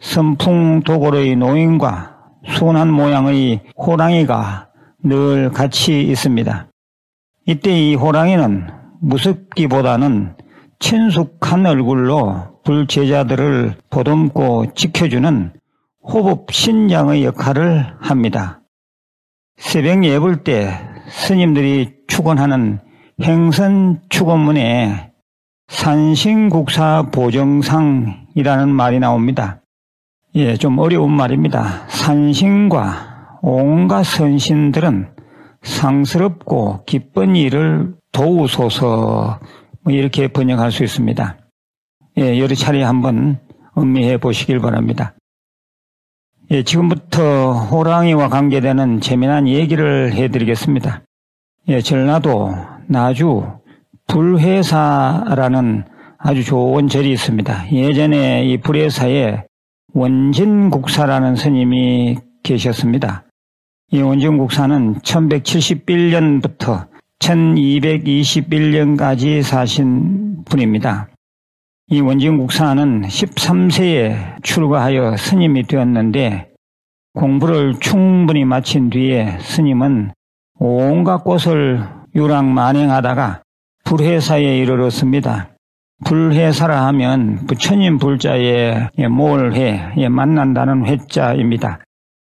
[0.00, 2.16] 선풍 도골의 노인과
[2.48, 4.68] 순한 모양의 호랑이가
[5.04, 6.68] 늘 같이 있습니다.
[7.46, 8.68] 이때 이 호랑이는
[9.00, 10.34] 무섭기보다는
[10.78, 15.52] 친숙한 얼굴로 불제자들을 보듬고 지켜주는
[16.02, 18.60] 호법 신장의 역할을 합니다.
[19.56, 20.70] 새벽 예불 때
[21.08, 22.80] 스님들이 축원하는
[23.20, 25.12] 행선 축원문에
[25.68, 29.60] 산신국사 보정상이라는 말이 나옵니다.
[30.36, 31.86] 예, 좀 어려운 말입니다.
[31.88, 35.08] 산신과 온갖 선신들은
[35.62, 39.38] 상스럽고 기쁜 일을 도우소서 뭐
[39.86, 41.38] 이렇게 번역할 수 있습니다.
[42.18, 43.38] 예, 여러 차례 한번
[43.76, 45.14] 음미해 보시길 바랍니다.
[46.50, 51.02] 예, 지금부터 호랑이와 관계되는 재미난 얘기를 해드리겠습니다.
[51.68, 52.54] 예, 전라도
[52.86, 53.46] 나주
[54.06, 55.84] 불회사라는
[56.18, 57.70] 아주 좋은 절이 있습니다.
[57.72, 59.44] 예전에 이 불회사에
[59.94, 63.24] 원진국사라는 스님이 계셨습니다.
[63.92, 66.88] 이 원진국사는 1171년부터
[67.20, 71.08] 1221년까지 사신 분입니다.
[71.90, 76.48] 이 원진 국사는 13세에 출가하여 스님이 되었는데
[77.14, 80.12] 공부를 충분히 마친 뒤에 스님은
[80.58, 83.42] 온갖 곳을 유랑 만행하다가
[83.84, 85.50] 불회사에 이르렀습니다.
[86.04, 91.80] 불회사라 하면 부처님 불자에 몰해 만난다는 회자입니다.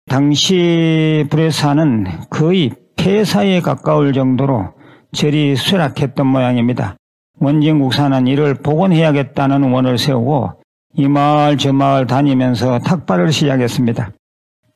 [0.10, 4.74] 당시 불회사는 거의 폐사에 가까울 정도로
[5.14, 6.96] 절이 쇠락했던 모양입니다.
[7.40, 10.62] 원진국사는 이를 복원해야겠다는 원을 세우고
[10.94, 14.12] 이 마을 저 마을 다니면서 탁발을 시작했습니다.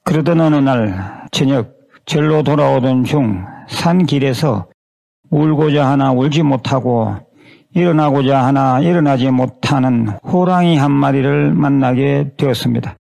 [0.04, 1.74] 그러던 어느 날 저녁
[2.06, 4.68] 절로 돌아오던 중 산길에서
[5.32, 7.16] 울고자 하나 울지 못하고
[7.74, 12.96] 일어나고자 하나 일어나지 못하는 호랑이 한 마리를 만나게 되었습니다.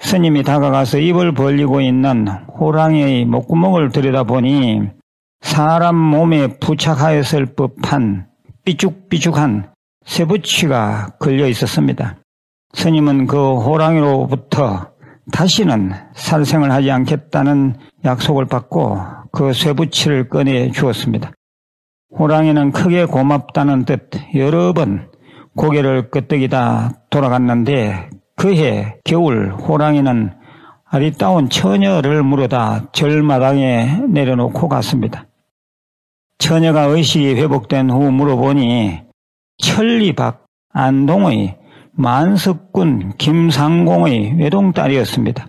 [0.00, 4.88] 스님이 다가가서 입을 벌리고 있는 호랑이의 목구멍을 들여다보니
[5.40, 8.26] 사람 몸에 부착하였을 법한
[8.64, 9.70] 삐죽삐죽한
[10.04, 12.16] 쇠붙이가 걸려 있었습니다.
[12.72, 14.90] 스님은 그 호랑이로부터
[15.32, 18.98] 다시는 살생을 하지 않겠다는 약속을 받고
[19.32, 21.32] 그 쇠붙이를 꺼내 주었습니다.
[22.18, 25.08] 호랑이는 크게 고맙다는 듯 여러 번
[25.56, 28.10] 고개를 끄덕이다 돌아갔는데
[28.40, 30.32] 그해 겨울 호랑이는
[30.86, 35.26] 아리따운 처녀를 물어다 절마당에 내려놓고 갔습니다.
[36.38, 39.02] 처녀가 의식이 회복된 후 물어보니
[39.58, 41.58] 천리박 안동의
[41.92, 45.46] 만석군 김상공의 외동딸이었습니다.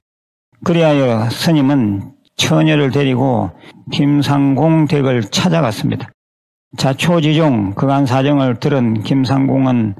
[0.65, 3.51] 그리하여 스님은 처녀를 데리고
[3.93, 6.09] 김상공 댁을 찾아갔습니다.
[6.75, 9.95] 자초지종 그간 사정을 들은 김상공은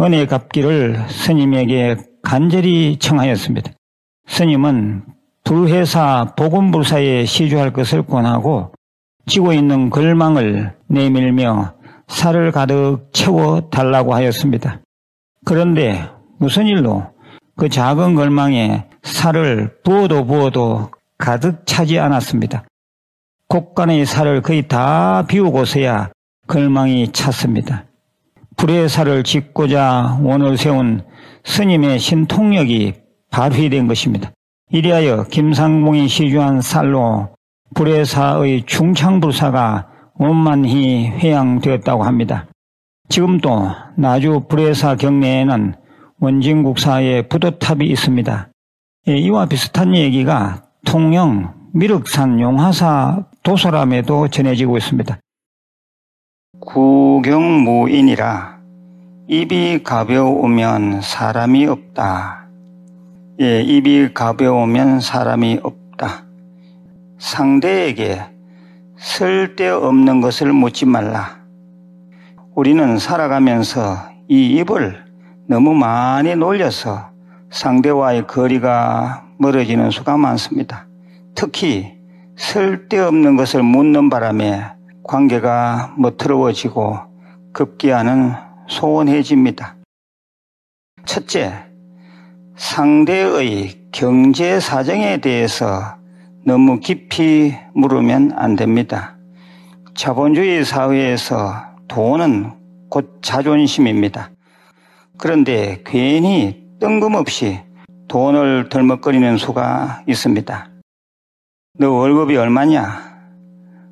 [0.00, 3.72] 은혜 갚기를 스님에게 간절히 청하였습니다.
[4.26, 5.04] 스님은
[5.44, 8.72] 불회사 복음불사에 시주할 것을 권하고
[9.26, 11.74] 지고 있는 걸망을 내밀며
[12.08, 14.80] 살을 가득 채워 달라고 하였습니다.
[15.44, 16.08] 그런데
[16.38, 17.10] 무슨 일로
[17.56, 22.64] 그 작은 걸망에 살을 부어도 부어도 가득 차지 않았습니다.
[23.48, 26.10] 곡간의 살을 거의 다 비우고서야
[26.46, 27.84] 걸망이 찼습니다.
[28.56, 31.04] 불의 살을 짓고자 원을 세운
[31.44, 32.94] 스님의 신통력이
[33.30, 34.32] 발휘된 것입니다.
[34.70, 37.34] 이리하여 김상봉이 시주한 쌀로
[37.74, 42.46] 불의사의 충창불사가 원만히 회양되었다고 합니다.
[43.08, 45.74] 지금도 나주 불의사 경내에는
[46.20, 48.48] 원진국사의 부도탑이 있습니다.
[49.08, 55.18] 예, 이와 비슷한 얘기가 통영 미륵산 용화사 도서람에도 전해지고 있습니다.
[56.60, 58.51] 구경무인이라
[59.28, 62.48] 입이 가벼우면 사람이 없다.
[63.40, 66.24] 예, 입이 가벼우면 사람이 없다.
[67.18, 68.20] 상대에게
[68.98, 71.38] 쓸데없는 것을 묻지 말라.
[72.56, 73.96] 우리는 살아가면서
[74.26, 75.04] 이 입을
[75.46, 77.10] 너무 많이 놀려서
[77.50, 80.88] 상대와의 거리가 멀어지는 수가 많습니다.
[81.36, 81.94] 특히
[82.36, 84.64] 쓸데없는 것을 묻는 바람에
[85.04, 86.98] 관계가 멋트러워지고
[87.52, 89.76] 급기야는 소원해집니다.
[91.04, 91.52] 첫째,
[92.56, 95.96] 상대의 경제 사정에 대해서
[96.44, 99.16] 너무 깊이 물으면 안 됩니다.
[99.94, 101.54] 자본주의 사회에서
[101.88, 102.52] 돈은
[102.88, 104.30] 곧 자존심입니다.
[105.18, 107.60] 그런데 괜히 뜬금없이
[108.08, 110.68] 돈을 덜먹거리는 수가 있습니다.
[111.78, 113.12] 너 월급이 얼마냐?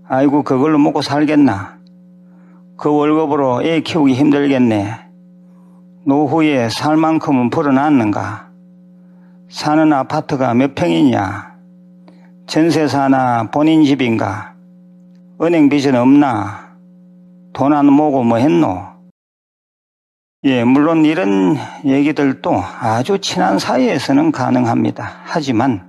[0.09, 1.80] 아이고, 그걸로 먹고 살겠나?
[2.81, 4.91] 그 월급으로 애 키우기 힘들겠네.
[6.07, 8.49] 노후에 살 만큼은 벌어놨는가?
[9.51, 11.57] 사는 아파트가 몇 평이냐?
[12.47, 14.55] 전세 사나 본인 집인가?
[15.43, 16.71] 은행 빚은 없나?
[17.53, 18.83] 돈 안 모고 뭐 했노?
[20.45, 22.51] 예, 물론 이런 얘기들도
[22.81, 25.21] 아주 친한 사이에서는 가능합니다.
[25.25, 25.87] 하지만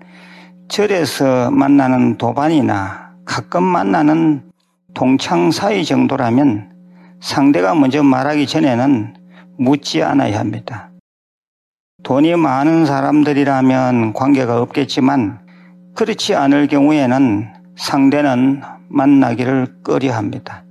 [0.67, 4.51] 절에서 만나는 도반이나 가끔 만나는
[4.93, 6.70] 동창 사이 정도라면
[7.21, 9.15] 상대가 먼저 말하기 전에는
[9.59, 10.89] 묻지 않아야 합니다.
[12.03, 15.45] 돈이 많은 사람들이라면 관계가 없겠지만
[15.95, 20.65] 그렇지 않을 경우에는 상대는 만나기를 꺼려 합니다.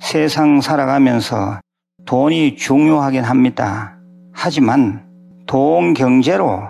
[0.00, 1.60] 세상 살아가면서
[2.04, 3.96] 돈이 중요하긴 합니다.
[4.32, 5.06] 하지만
[5.46, 6.62] 돈 경제로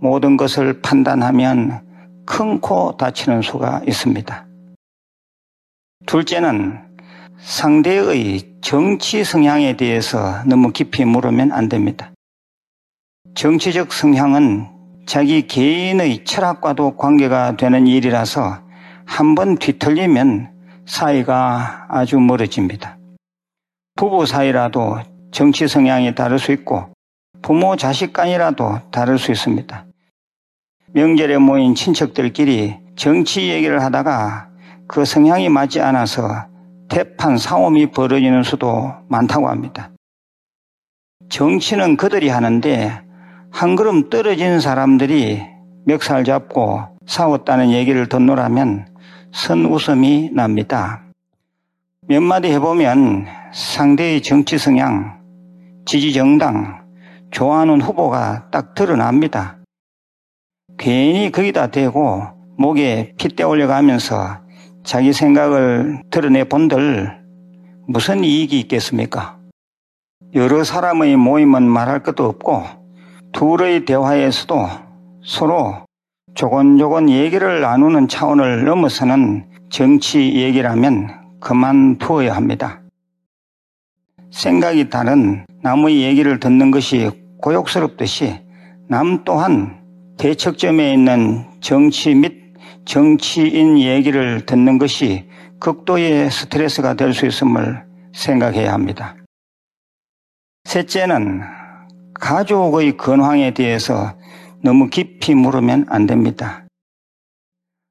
[0.00, 1.86] 모든 것을 판단하면
[2.26, 4.46] 큰 코 다치는 수가 있습니다.
[6.06, 6.85] 둘째는
[7.38, 12.10] 상대의 정치 성향에 대해서 너무 깊이 물으면 안 됩니다.
[13.34, 14.68] 정치적 성향은
[15.06, 18.64] 자기 개인의 철학과도 관계가 되는 일이라서
[19.04, 20.52] 한 번 뒤틀리면
[20.86, 22.98] 사이가 아주 멀어집니다.
[23.96, 24.98] 부부 사이라도
[25.30, 26.88] 정치 성향이 다를 수 있고
[27.42, 29.84] 부모 자식 간이라도 다를 수 있습니다.
[30.92, 34.48] 명절에 모인 친척들끼리 정치 얘기를 하다가
[34.88, 36.46] 그 성향이 맞지 않아서
[36.88, 39.90] 대판 싸움이 벌어지는 수도 많다고 합니다.
[41.28, 43.02] 정치는 그들이 하는데
[43.50, 45.42] 한 걸음 떨어진 사람들이
[45.86, 48.88] 멱살 잡고 싸웠다는 얘기를 듣노라면
[49.32, 51.04] 선웃음이 납니다.
[52.08, 55.20] 몇 마디 해보면 상대의 정치 성향,
[55.84, 56.86] 지지 정당,
[57.30, 59.58] 좋아하는 후보가 딱 드러납니다.
[60.78, 62.22] 괜히 거기다 대고
[62.56, 64.45] 목에 핏대 올려가면서
[64.86, 67.20] 자기 생각을 드러내 본들
[67.88, 69.36] 무슨 이익이 있겠습니까?
[70.32, 72.62] 여러 사람의 모임은 말할 것도 없고
[73.32, 74.68] 둘의 대화에서도
[75.24, 75.74] 서로
[76.36, 82.80] 조곤조곤 얘기를 나누는 차원을 넘어서는 정치 얘기라면 그만두어야 합니다.
[84.30, 87.10] 생각이 다른 남의 얘기를 듣는 것이
[87.42, 88.38] 고욕스럽듯이
[88.88, 89.80] 남 또한
[90.16, 92.45] 대척점에 있는 정치 및
[92.86, 95.28] 정치인 얘기를 듣는 것이
[95.58, 97.84] 극도의 스트레스가 될 수 있음을
[98.14, 99.16] 생각해야 합니다.
[100.64, 101.42] 셋째는
[102.14, 104.14] 가족의 건황에 대해서
[104.62, 106.64] 너무 깊이 물으면 안 됩니다.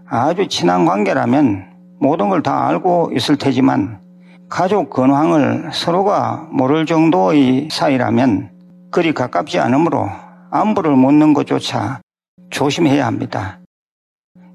[0.07, 4.01] 아주 친한 관계라면 모든 걸 다 알고 있을 테지만
[4.49, 8.51] 가족 근황을 서로가 모를 정도의 사이라면
[8.91, 10.07] 그리 가깝지 않으므로
[10.51, 11.99] 안부를 묻는 것조차
[12.49, 13.59] 조심해야 합니다.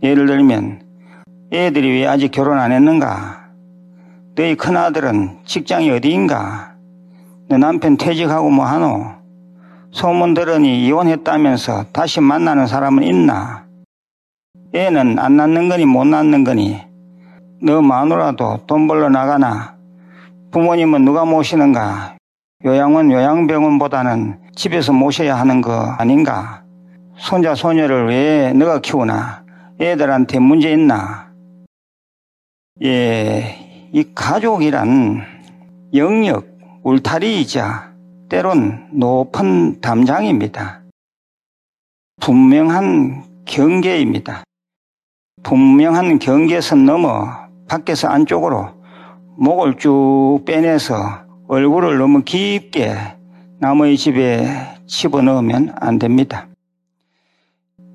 [0.03, 0.83] 예를 들면
[1.53, 3.51] 애들이 왜 아직 결혼 안 했는가?
[4.35, 6.75] 너희 큰아들은 직장이 어디인가?
[7.49, 9.21] 너 남편 퇴직하고 뭐 하노?
[9.93, 13.67] 소문 들으니 이혼했다면서 다시 만나는 사람은 있나?
[14.73, 16.81] 애는 안 낳는 거니 못 낳는 거니?
[17.63, 19.75] 너 마누라도 돈 벌러 나가나?
[20.53, 22.17] 부모님은 누가 모시는가?
[22.65, 26.63] 요양원 요양병원보다는 집에서 모셔야 하는 거 아닌가?
[27.17, 29.40] 손자 소녀를 왜 너가 키우나?
[29.81, 31.33] 애들한테 문제 있나?
[32.83, 35.23] 예, 이 가족이란
[35.95, 36.47] 영역,
[36.83, 37.95] 울타리이자
[38.29, 40.83] 때론 높은 담장입니다.
[42.21, 44.45] 분명한 경계입니다.
[45.43, 48.69] 분명한 경계선 넘어 밖에서 안쪽으로
[49.39, 52.95] 목을 쭉 빼내서 얼굴을 너무 깊게
[53.61, 54.47] 남의 집에
[54.87, 56.49] 집어 넣으면 안 됩니다.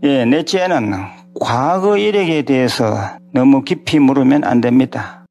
[0.01, 2.95] 예, 넷째는 과거 이력에 대해서
[3.33, 5.25] 너무 깊이 물으면 안 됩니다.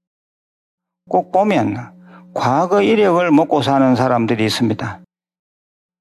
[1.09, 1.93] 꼭 보면
[2.35, 5.01] 과거 이력을 먹고 사는 사람들이 있습니다.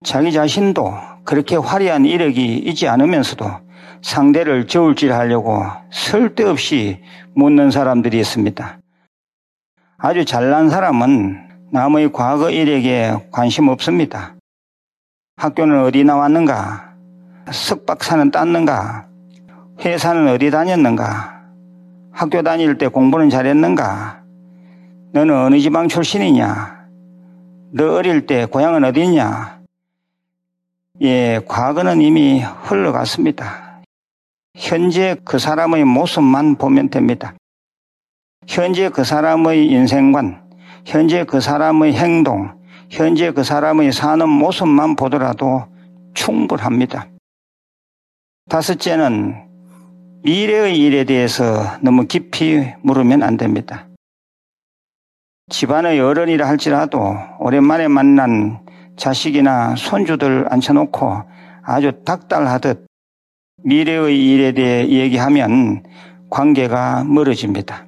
[0.03, 0.93] 자기 자신도
[1.23, 3.45] 그렇게 화려한 이력이 있지 않으면서도
[4.01, 7.01] 상대를 저울질하려고 쓸데없이
[7.33, 8.79] 묻는 사람들이 있습니다.
[9.97, 14.35] 아주 잘난 사람은 남의 과거 이력에 관심 없습니다.
[15.37, 16.93] 학교는 어디 나왔는가?
[17.49, 19.12] 석박사는 땄는가?
[19.85, 21.43] 회사는 어디 다녔는가?
[22.13, 24.23] 학교 다닐 때 공부는 잘했는가?
[25.11, 26.87] 너는 어느 지방 출신이냐?
[27.73, 29.59] 너 어릴 때 고향은 어디냐?
[31.01, 33.81] 예, 과거는 이미 흘러갔습니다.
[34.55, 37.33] 현재 그 사람의 모습만 보면 됩니다.
[38.47, 40.43] 현재 그 사람의 인생관,
[40.85, 42.57] 현재 그 사람의 행동,
[42.89, 45.65] 현재 그 사람의 사는 모습만 보더라도
[46.13, 47.07] 충분합니다.
[48.49, 49.52] 다섯째는
[50.25, 53.89] 미래의 일에 대해서 너무 깊이 물으면 안 됩니다.
[55.49, 58.65] 집안의 어른이라 할지라도 오랜만에 만난
[58.95, 61.23] 자식이나 손주들 앉혀놓고
[61.63, 62.85] 아주 닥달하듯
[63.65, 65.83] 미래의 일에 대해 얘기하면
[66.29, 67.85] 관계가 멀어집니다.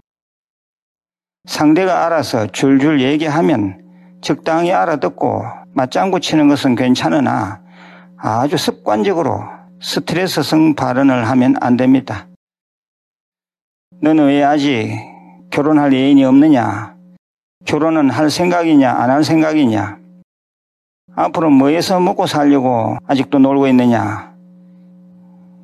[1.47, 5.41] 상대가 알아서 줄줄 얘기하면 적당히 알아듣고
[5.73, 7.63] 맞장구 치는 것은 괜찮으나
[8.17, 12.27] 아주 습관적으로 스트레스성 발언을 하면 안 됩니다.
[14.01, 14.89] 너는 왜 아직
[15.51, 16.95] 결혼할 예인이 없느냐?
[17.65, 19.99] 결혼은 할 생각이냐, 안 할 생각이냐?
[21.15, 24.33] 앞으로 뭐해서 먹고 살려고 아직도 놀고 있느냐?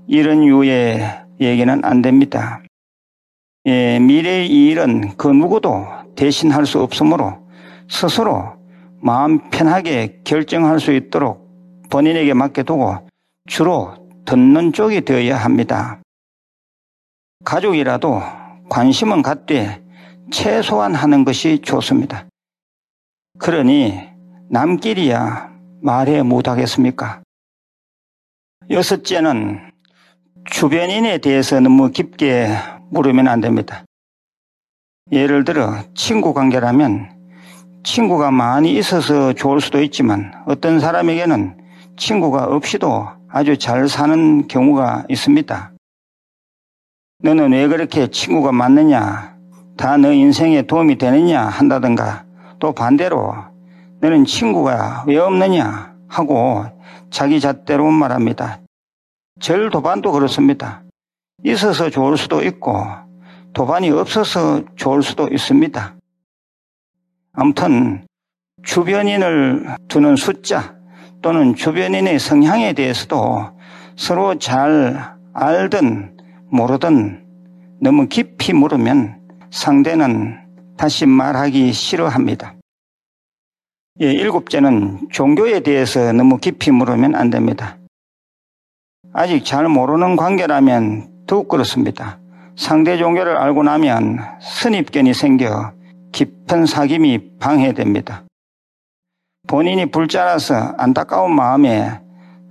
[0.07, 2.61] 이런 유의 얘기는 안 됩니다.
[3.65, 5.85] 예, 미래의 일은 그 누구도
[6.15, 7.37] 대신할 수 없으므로
[7.89, 8.53] 스스로
[9.01, 11.49] 마음 편하게 결정할 수 있도록
[11.89, 13.07] 본인에게 맡겨두고
[13.47, 13.93] 주로
[14.25, 16.01] 듣는 쪽이 되어야 합니다.
[17.43, 18.21] 가족이라도
[18.69, 19.83] 관심은 갖되
[20.31, 22.27] 최소한 하는 것이 좋습니다.
[23.39, 23.99] 그러니
[24.49, 25.51] 남끼리야
[25.81, 27.21] 말해 못하겠습니까?
[28.69, 29.71] 여섯째는
[30.45, 32.47] 주변인에 대해서 너무 깊게
[32.89, 33.83] 물으면 안 됩니다.
[35.11, 37.21] 예를 들어 친구 관계라면
[37.83, 41.57] 친구가 많이 있어서 좋을 수도 있지만 어떤 사람에게는
[41.97, 45.71] 친구가 없이도 아주 잘 사는 경우가 있습니다.
[47.23, 49.37] 너는 왜 그렇게 친구가 많느냐?
[49.77, 51.41] 다 너 인생에 도움이 되느냐?
[51.45, 52.25] 한다든가
[52.59, 53.33] 또 반대로
[54.01, 55.95] 너는 친구가 왜 없느냐?
[56.07, 56.65] 하고
[57.09, 58.59] 자기 잣대로 말합니다.
[59.39, 60.83] 절 도반도 그렇습니다.
[61.43, 62.85] 있어서 좋을 수도 있고
[63.53, 65.95] 도반이 없어서 좋을 수도 있습니다.
[67.33, 68.05] 아무튼
[68.63, 70.75] 주변인을 두는 숫자
[71.21, 73.51] 또는 주변인의 성향에 대해서도
[73.95, 76.17] 서로 잘 알든
[76.49, 77.25] 모르든
[77.79, 79.19] 너무 깊이 물으면
[79.51, 80.39] 상대는
[80.77, 82.55] 다시 말하기 싫어합니다.
[84.01, 87.77] 예, 일곱째는 종교에 대해서 너무 깊이 물으면 안 됩니다.
[89.13, 92.19] 아직 잘 모르는 관계라면 더욱 그렇습니다.
[92.55, 95.73] 상대 종교를 알고 나면 선입견이 생겨
[96.11, 98.23] 깊은 사귐이 방해됩니다.
[99.47, 101.99] 본인이 불자라서 안타까운 마음에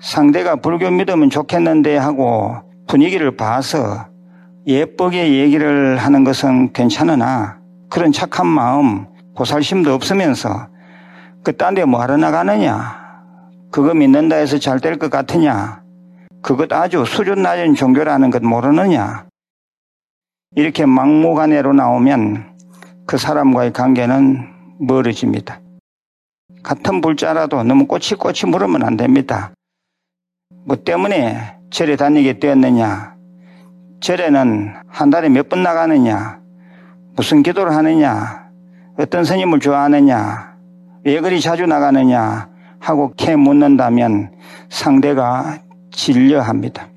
[0.01, 2.57] 상대가 불교 믿으면 좋겠는데 하고
[2.89, 4.07] 분위기를 봐서
[4.67, 10.69] 예쁘게 얘기를 하는 것은 괜찮으나 그런 착한 마음, 보살심도 없으면서
[11.43, 13.01] 그딴 데 뭐하러 나가느냐?
[13.71, 15.83] 그거 믿는다 해서 잘 될 것 같으냐?
[16.43, 19.27] 그것 아주 수준 낮은 종교라는 것 모르느냐?
[20.57, 22.57] 이렇게 막무가내로 나오면
[23.07, 24.49] 그 사람과의 관계는
[24.81, 25.60] 멀어집니다.
[26.63, 29.53] 같은 불자라도 너무 꼬치꼬치 물으면 안 됩니다.
[30.65, 33.15] 뭐 때문에 절에 다니게 되었느냐?
[34.01, 36.41] 절에는 한 달에 몇 번 나가느냐?
[37.17, 38.51] 무슨 기도를 하느냐?
[38.99, 40.57] 어떤 스님을 좋아하느냐?
[41.05, 42.49] 왜 그리 자주 나가느냐?
[42.79, 44.33] 하고 캐 묻는다면
[44.71, 45.59] 상대가
[45.93, 46.89] 진려합니다.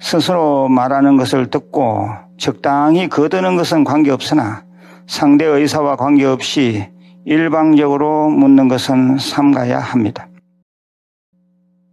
[0.00, 4.64] 스스로 말하는 것을 듣고 적당히 거드는 것은 관계없으나
[5.06, 6.88] 상대 의사와 관계없이
[7.28, 10.28] 일방적으로 묻는 것은 삼가야 합니다.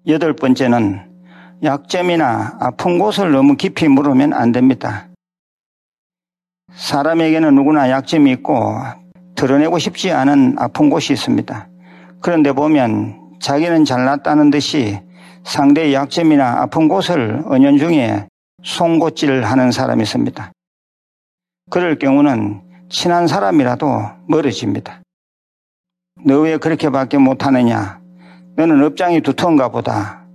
[0.05, 1.09] 여덟 번째는
[1.63, 5.07] 약점이나 아픈 곳을 너무 깊이 물으면 안 됩니다.
[6.75, 8.75] 사람에게는 누구나 약점이 있고
[9.33, 11.67] 드러내고 싶지 않은 아픈 곳이 있습니다.
[12.21, 15.01] 그런데 보면 자기는 잘났다는 듯이
[15.45, 18.27] 상대의 약점이나 아픈 곳을 은연 중에
[18.63, 20.51] 송곳질 하는 사람이 있습니다.
[21.71, 23.87] 그럴 경우는 친한 사람이라도
[24.27, 25.02] 멀어집니다.
[26.21, 27.99] 너 왜 그렇게밖에 못하느냐?
[28.55, 30.25] 너는 업장이 두터운가 보다.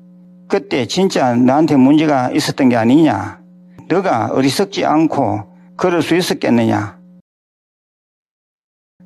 [0.49, 3.41] 그때 진짜 너한테 문제가 있었던 게 아니냐?
[3.89, 5.45] 너가 어리석지 않고
[5.76, 6.99] 그럴 수 있었겠느냐?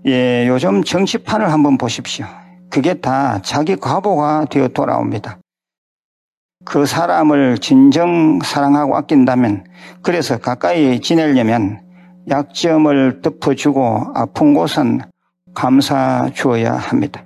[0.06, 2.26] 예, 요즘 정치판을 한번 보십시오.
[2.70, 5.38] 그게 다 자기 과보가 되어 돌아옵니다.
[6.64, 9.64] 그 사람을 진정 사랑하고 아낀다면
[10.00, 11.82] 그래서 가까이 지내려면
[12.30, 15.00] 약점을 덮어주고 아픈 곳은
[15.54, 17.22] 감사 주어야 합니다.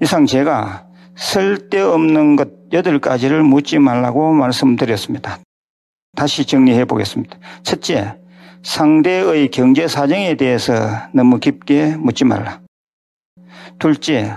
[0.00, 0.86] 이상 제가
[1.16, 5.38] 쓸데없는 것 여덟 가지를 묻지 말라고 말씀드렸습니다.
[6.16, 7.38] 다시 정리해 보겠습니다.
[7.62, 8.18] 첫째,
[8.62, 10.72] 상대의 경제 사정에 대해서
[11.12, 12.60] 너무 깊게 묻지 말라.
[13.78, 14.34] 둘째,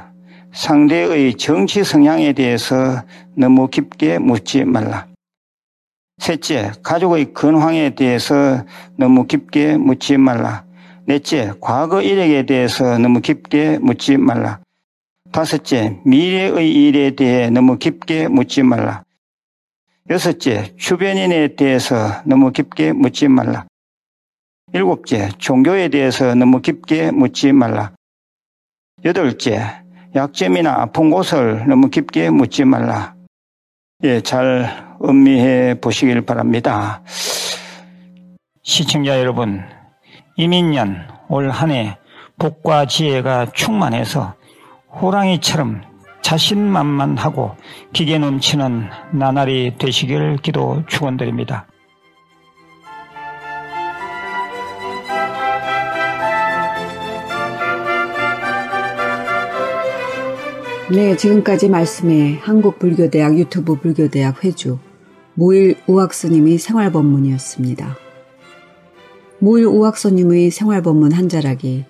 [0.53, 3.03] 상대의 정치 성향에 대해서
[3.35, 5.07] 너무 깊게 묻지 말라.
[6.17, 8.65] 셋째, 가족의 근황에 대해서
[8.97, 10.64] 너무 깊게 묻지 말라.
[11.07, 14.59] 넷째, 과거 이력에 대해서 너무 깊게 묻지 말라.
[15.31, 19.03] 다섯째, 미래의 일에 대해 너무 깊게 묻지 말라.
[20.09, 23.67] 여섯째, 주변인에 대해서 너무 깊게 묻지 말라.
[24.73, 27.91] 일곱째, 종교에 대해서 너무 깊게 묻지 말라.
[29.03, 29.61] 여덟째,
[30.15, 33.13] 약점이나 아픈 곳을 너무 깊게 묻지 말라.
[34.03, 37.03] 예, 잘 음미해 보시길 바랍니다.
[38.63, 39.74] 시청자 여러분,
[40.37, 41.97] 이민년 올 한 해
[42.37, 44.35] 복과 지혜가 충만해서
[45.01, 45.81] 호랑이처럼
[46.21, 47.55] 자신만만하고
[47.93, 51.67] 기계 넘치는 나날이 되시길 기도 축원드립니다.
[60.91, 64.77] 네, 지금까지 말씀에 한국불교대학 유튜브 불교대학 회주
[65.33, 68.04] 무일 우학스님의 생활법문이었습니다.
[69.39, 71.85] 무일 우학스님의 생활법문 한 자락이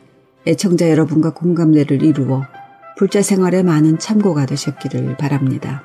[0.47, 2.43] 애청자 여러분과 공감대를 이루어
[2.97, 5.83] 불자 생활에 많은 참고가 되셨기를 바랍니다.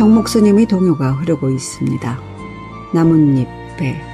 [0.00, 2.18] 정목스님의 동요가 흐르고 있습니다.
[2.94, 4.09] 나뭇잎에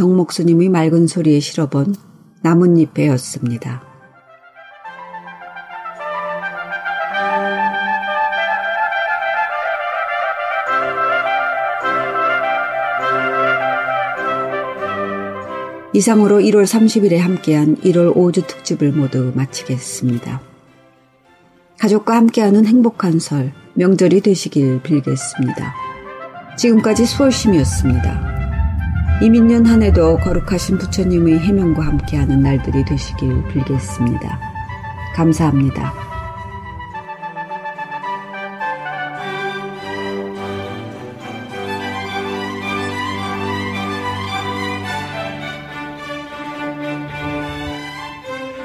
[0.00, 1.94] 정목 스님의 맑은 소리에 실어본
[2.40, 3.82] 나뭇잎 배였습니다.
[15.92, 20.40] 이상으로 1월 30일에 함께한 1월 5주 특집을 모두 마치겠습니다.
[21.78, 25.74] 가족과 함께하는 행복한 설, 명절이 되시길 빌겠습니다.
[26.56, 28.39] 지금까지 수월심이었습니다.
[29.22, 34.40] 이민년 한 해도 거룩하신 부처님의 해명과 함께하는 날들이 되시길 빌겠습니다.
[35.14, 35.92] 감사합니다.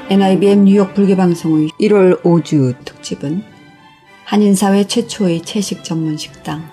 [0.08, 3.42] NIBM 뉴욕 불교방송의 1월 5주 특집은
[4.24, 6.64] 한인사회 최초의 채식 전문 식당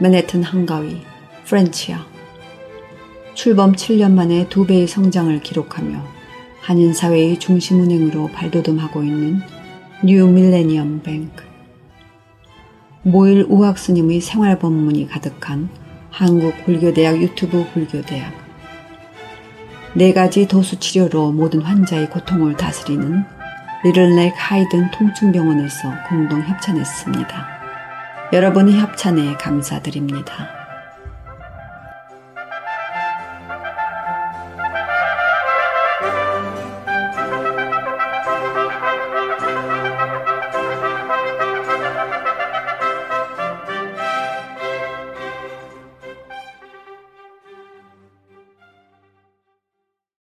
[0.00, 1.02] 맨해튼 한가위
[1.44, 2.17] 프렌치아
[3.38, 6.04] 출범 7년 만에 두 배의 성장을 기록하며
[6.60, 9.40] 한인 사회의 중심 은행으로 발돋움하고 있는
[10.02, 11.44] 뉴 밀레니엄 뱅크
[13.04, 15.68] 무일 우학 스님의 생활 법문이 가득한
[16.10, 18.34] 한국 불교대학 유튜브 불교대학
[19.94, 23.22] 네 가지 도수 치료로 모든 환자의 고통을 다스리는
[23.84, 27.46] 리틀넥 하이든 통증병원에서 공동 협찬했습니다.
[28.32, 30.57] 여러분의 협찬에 감사드립니다.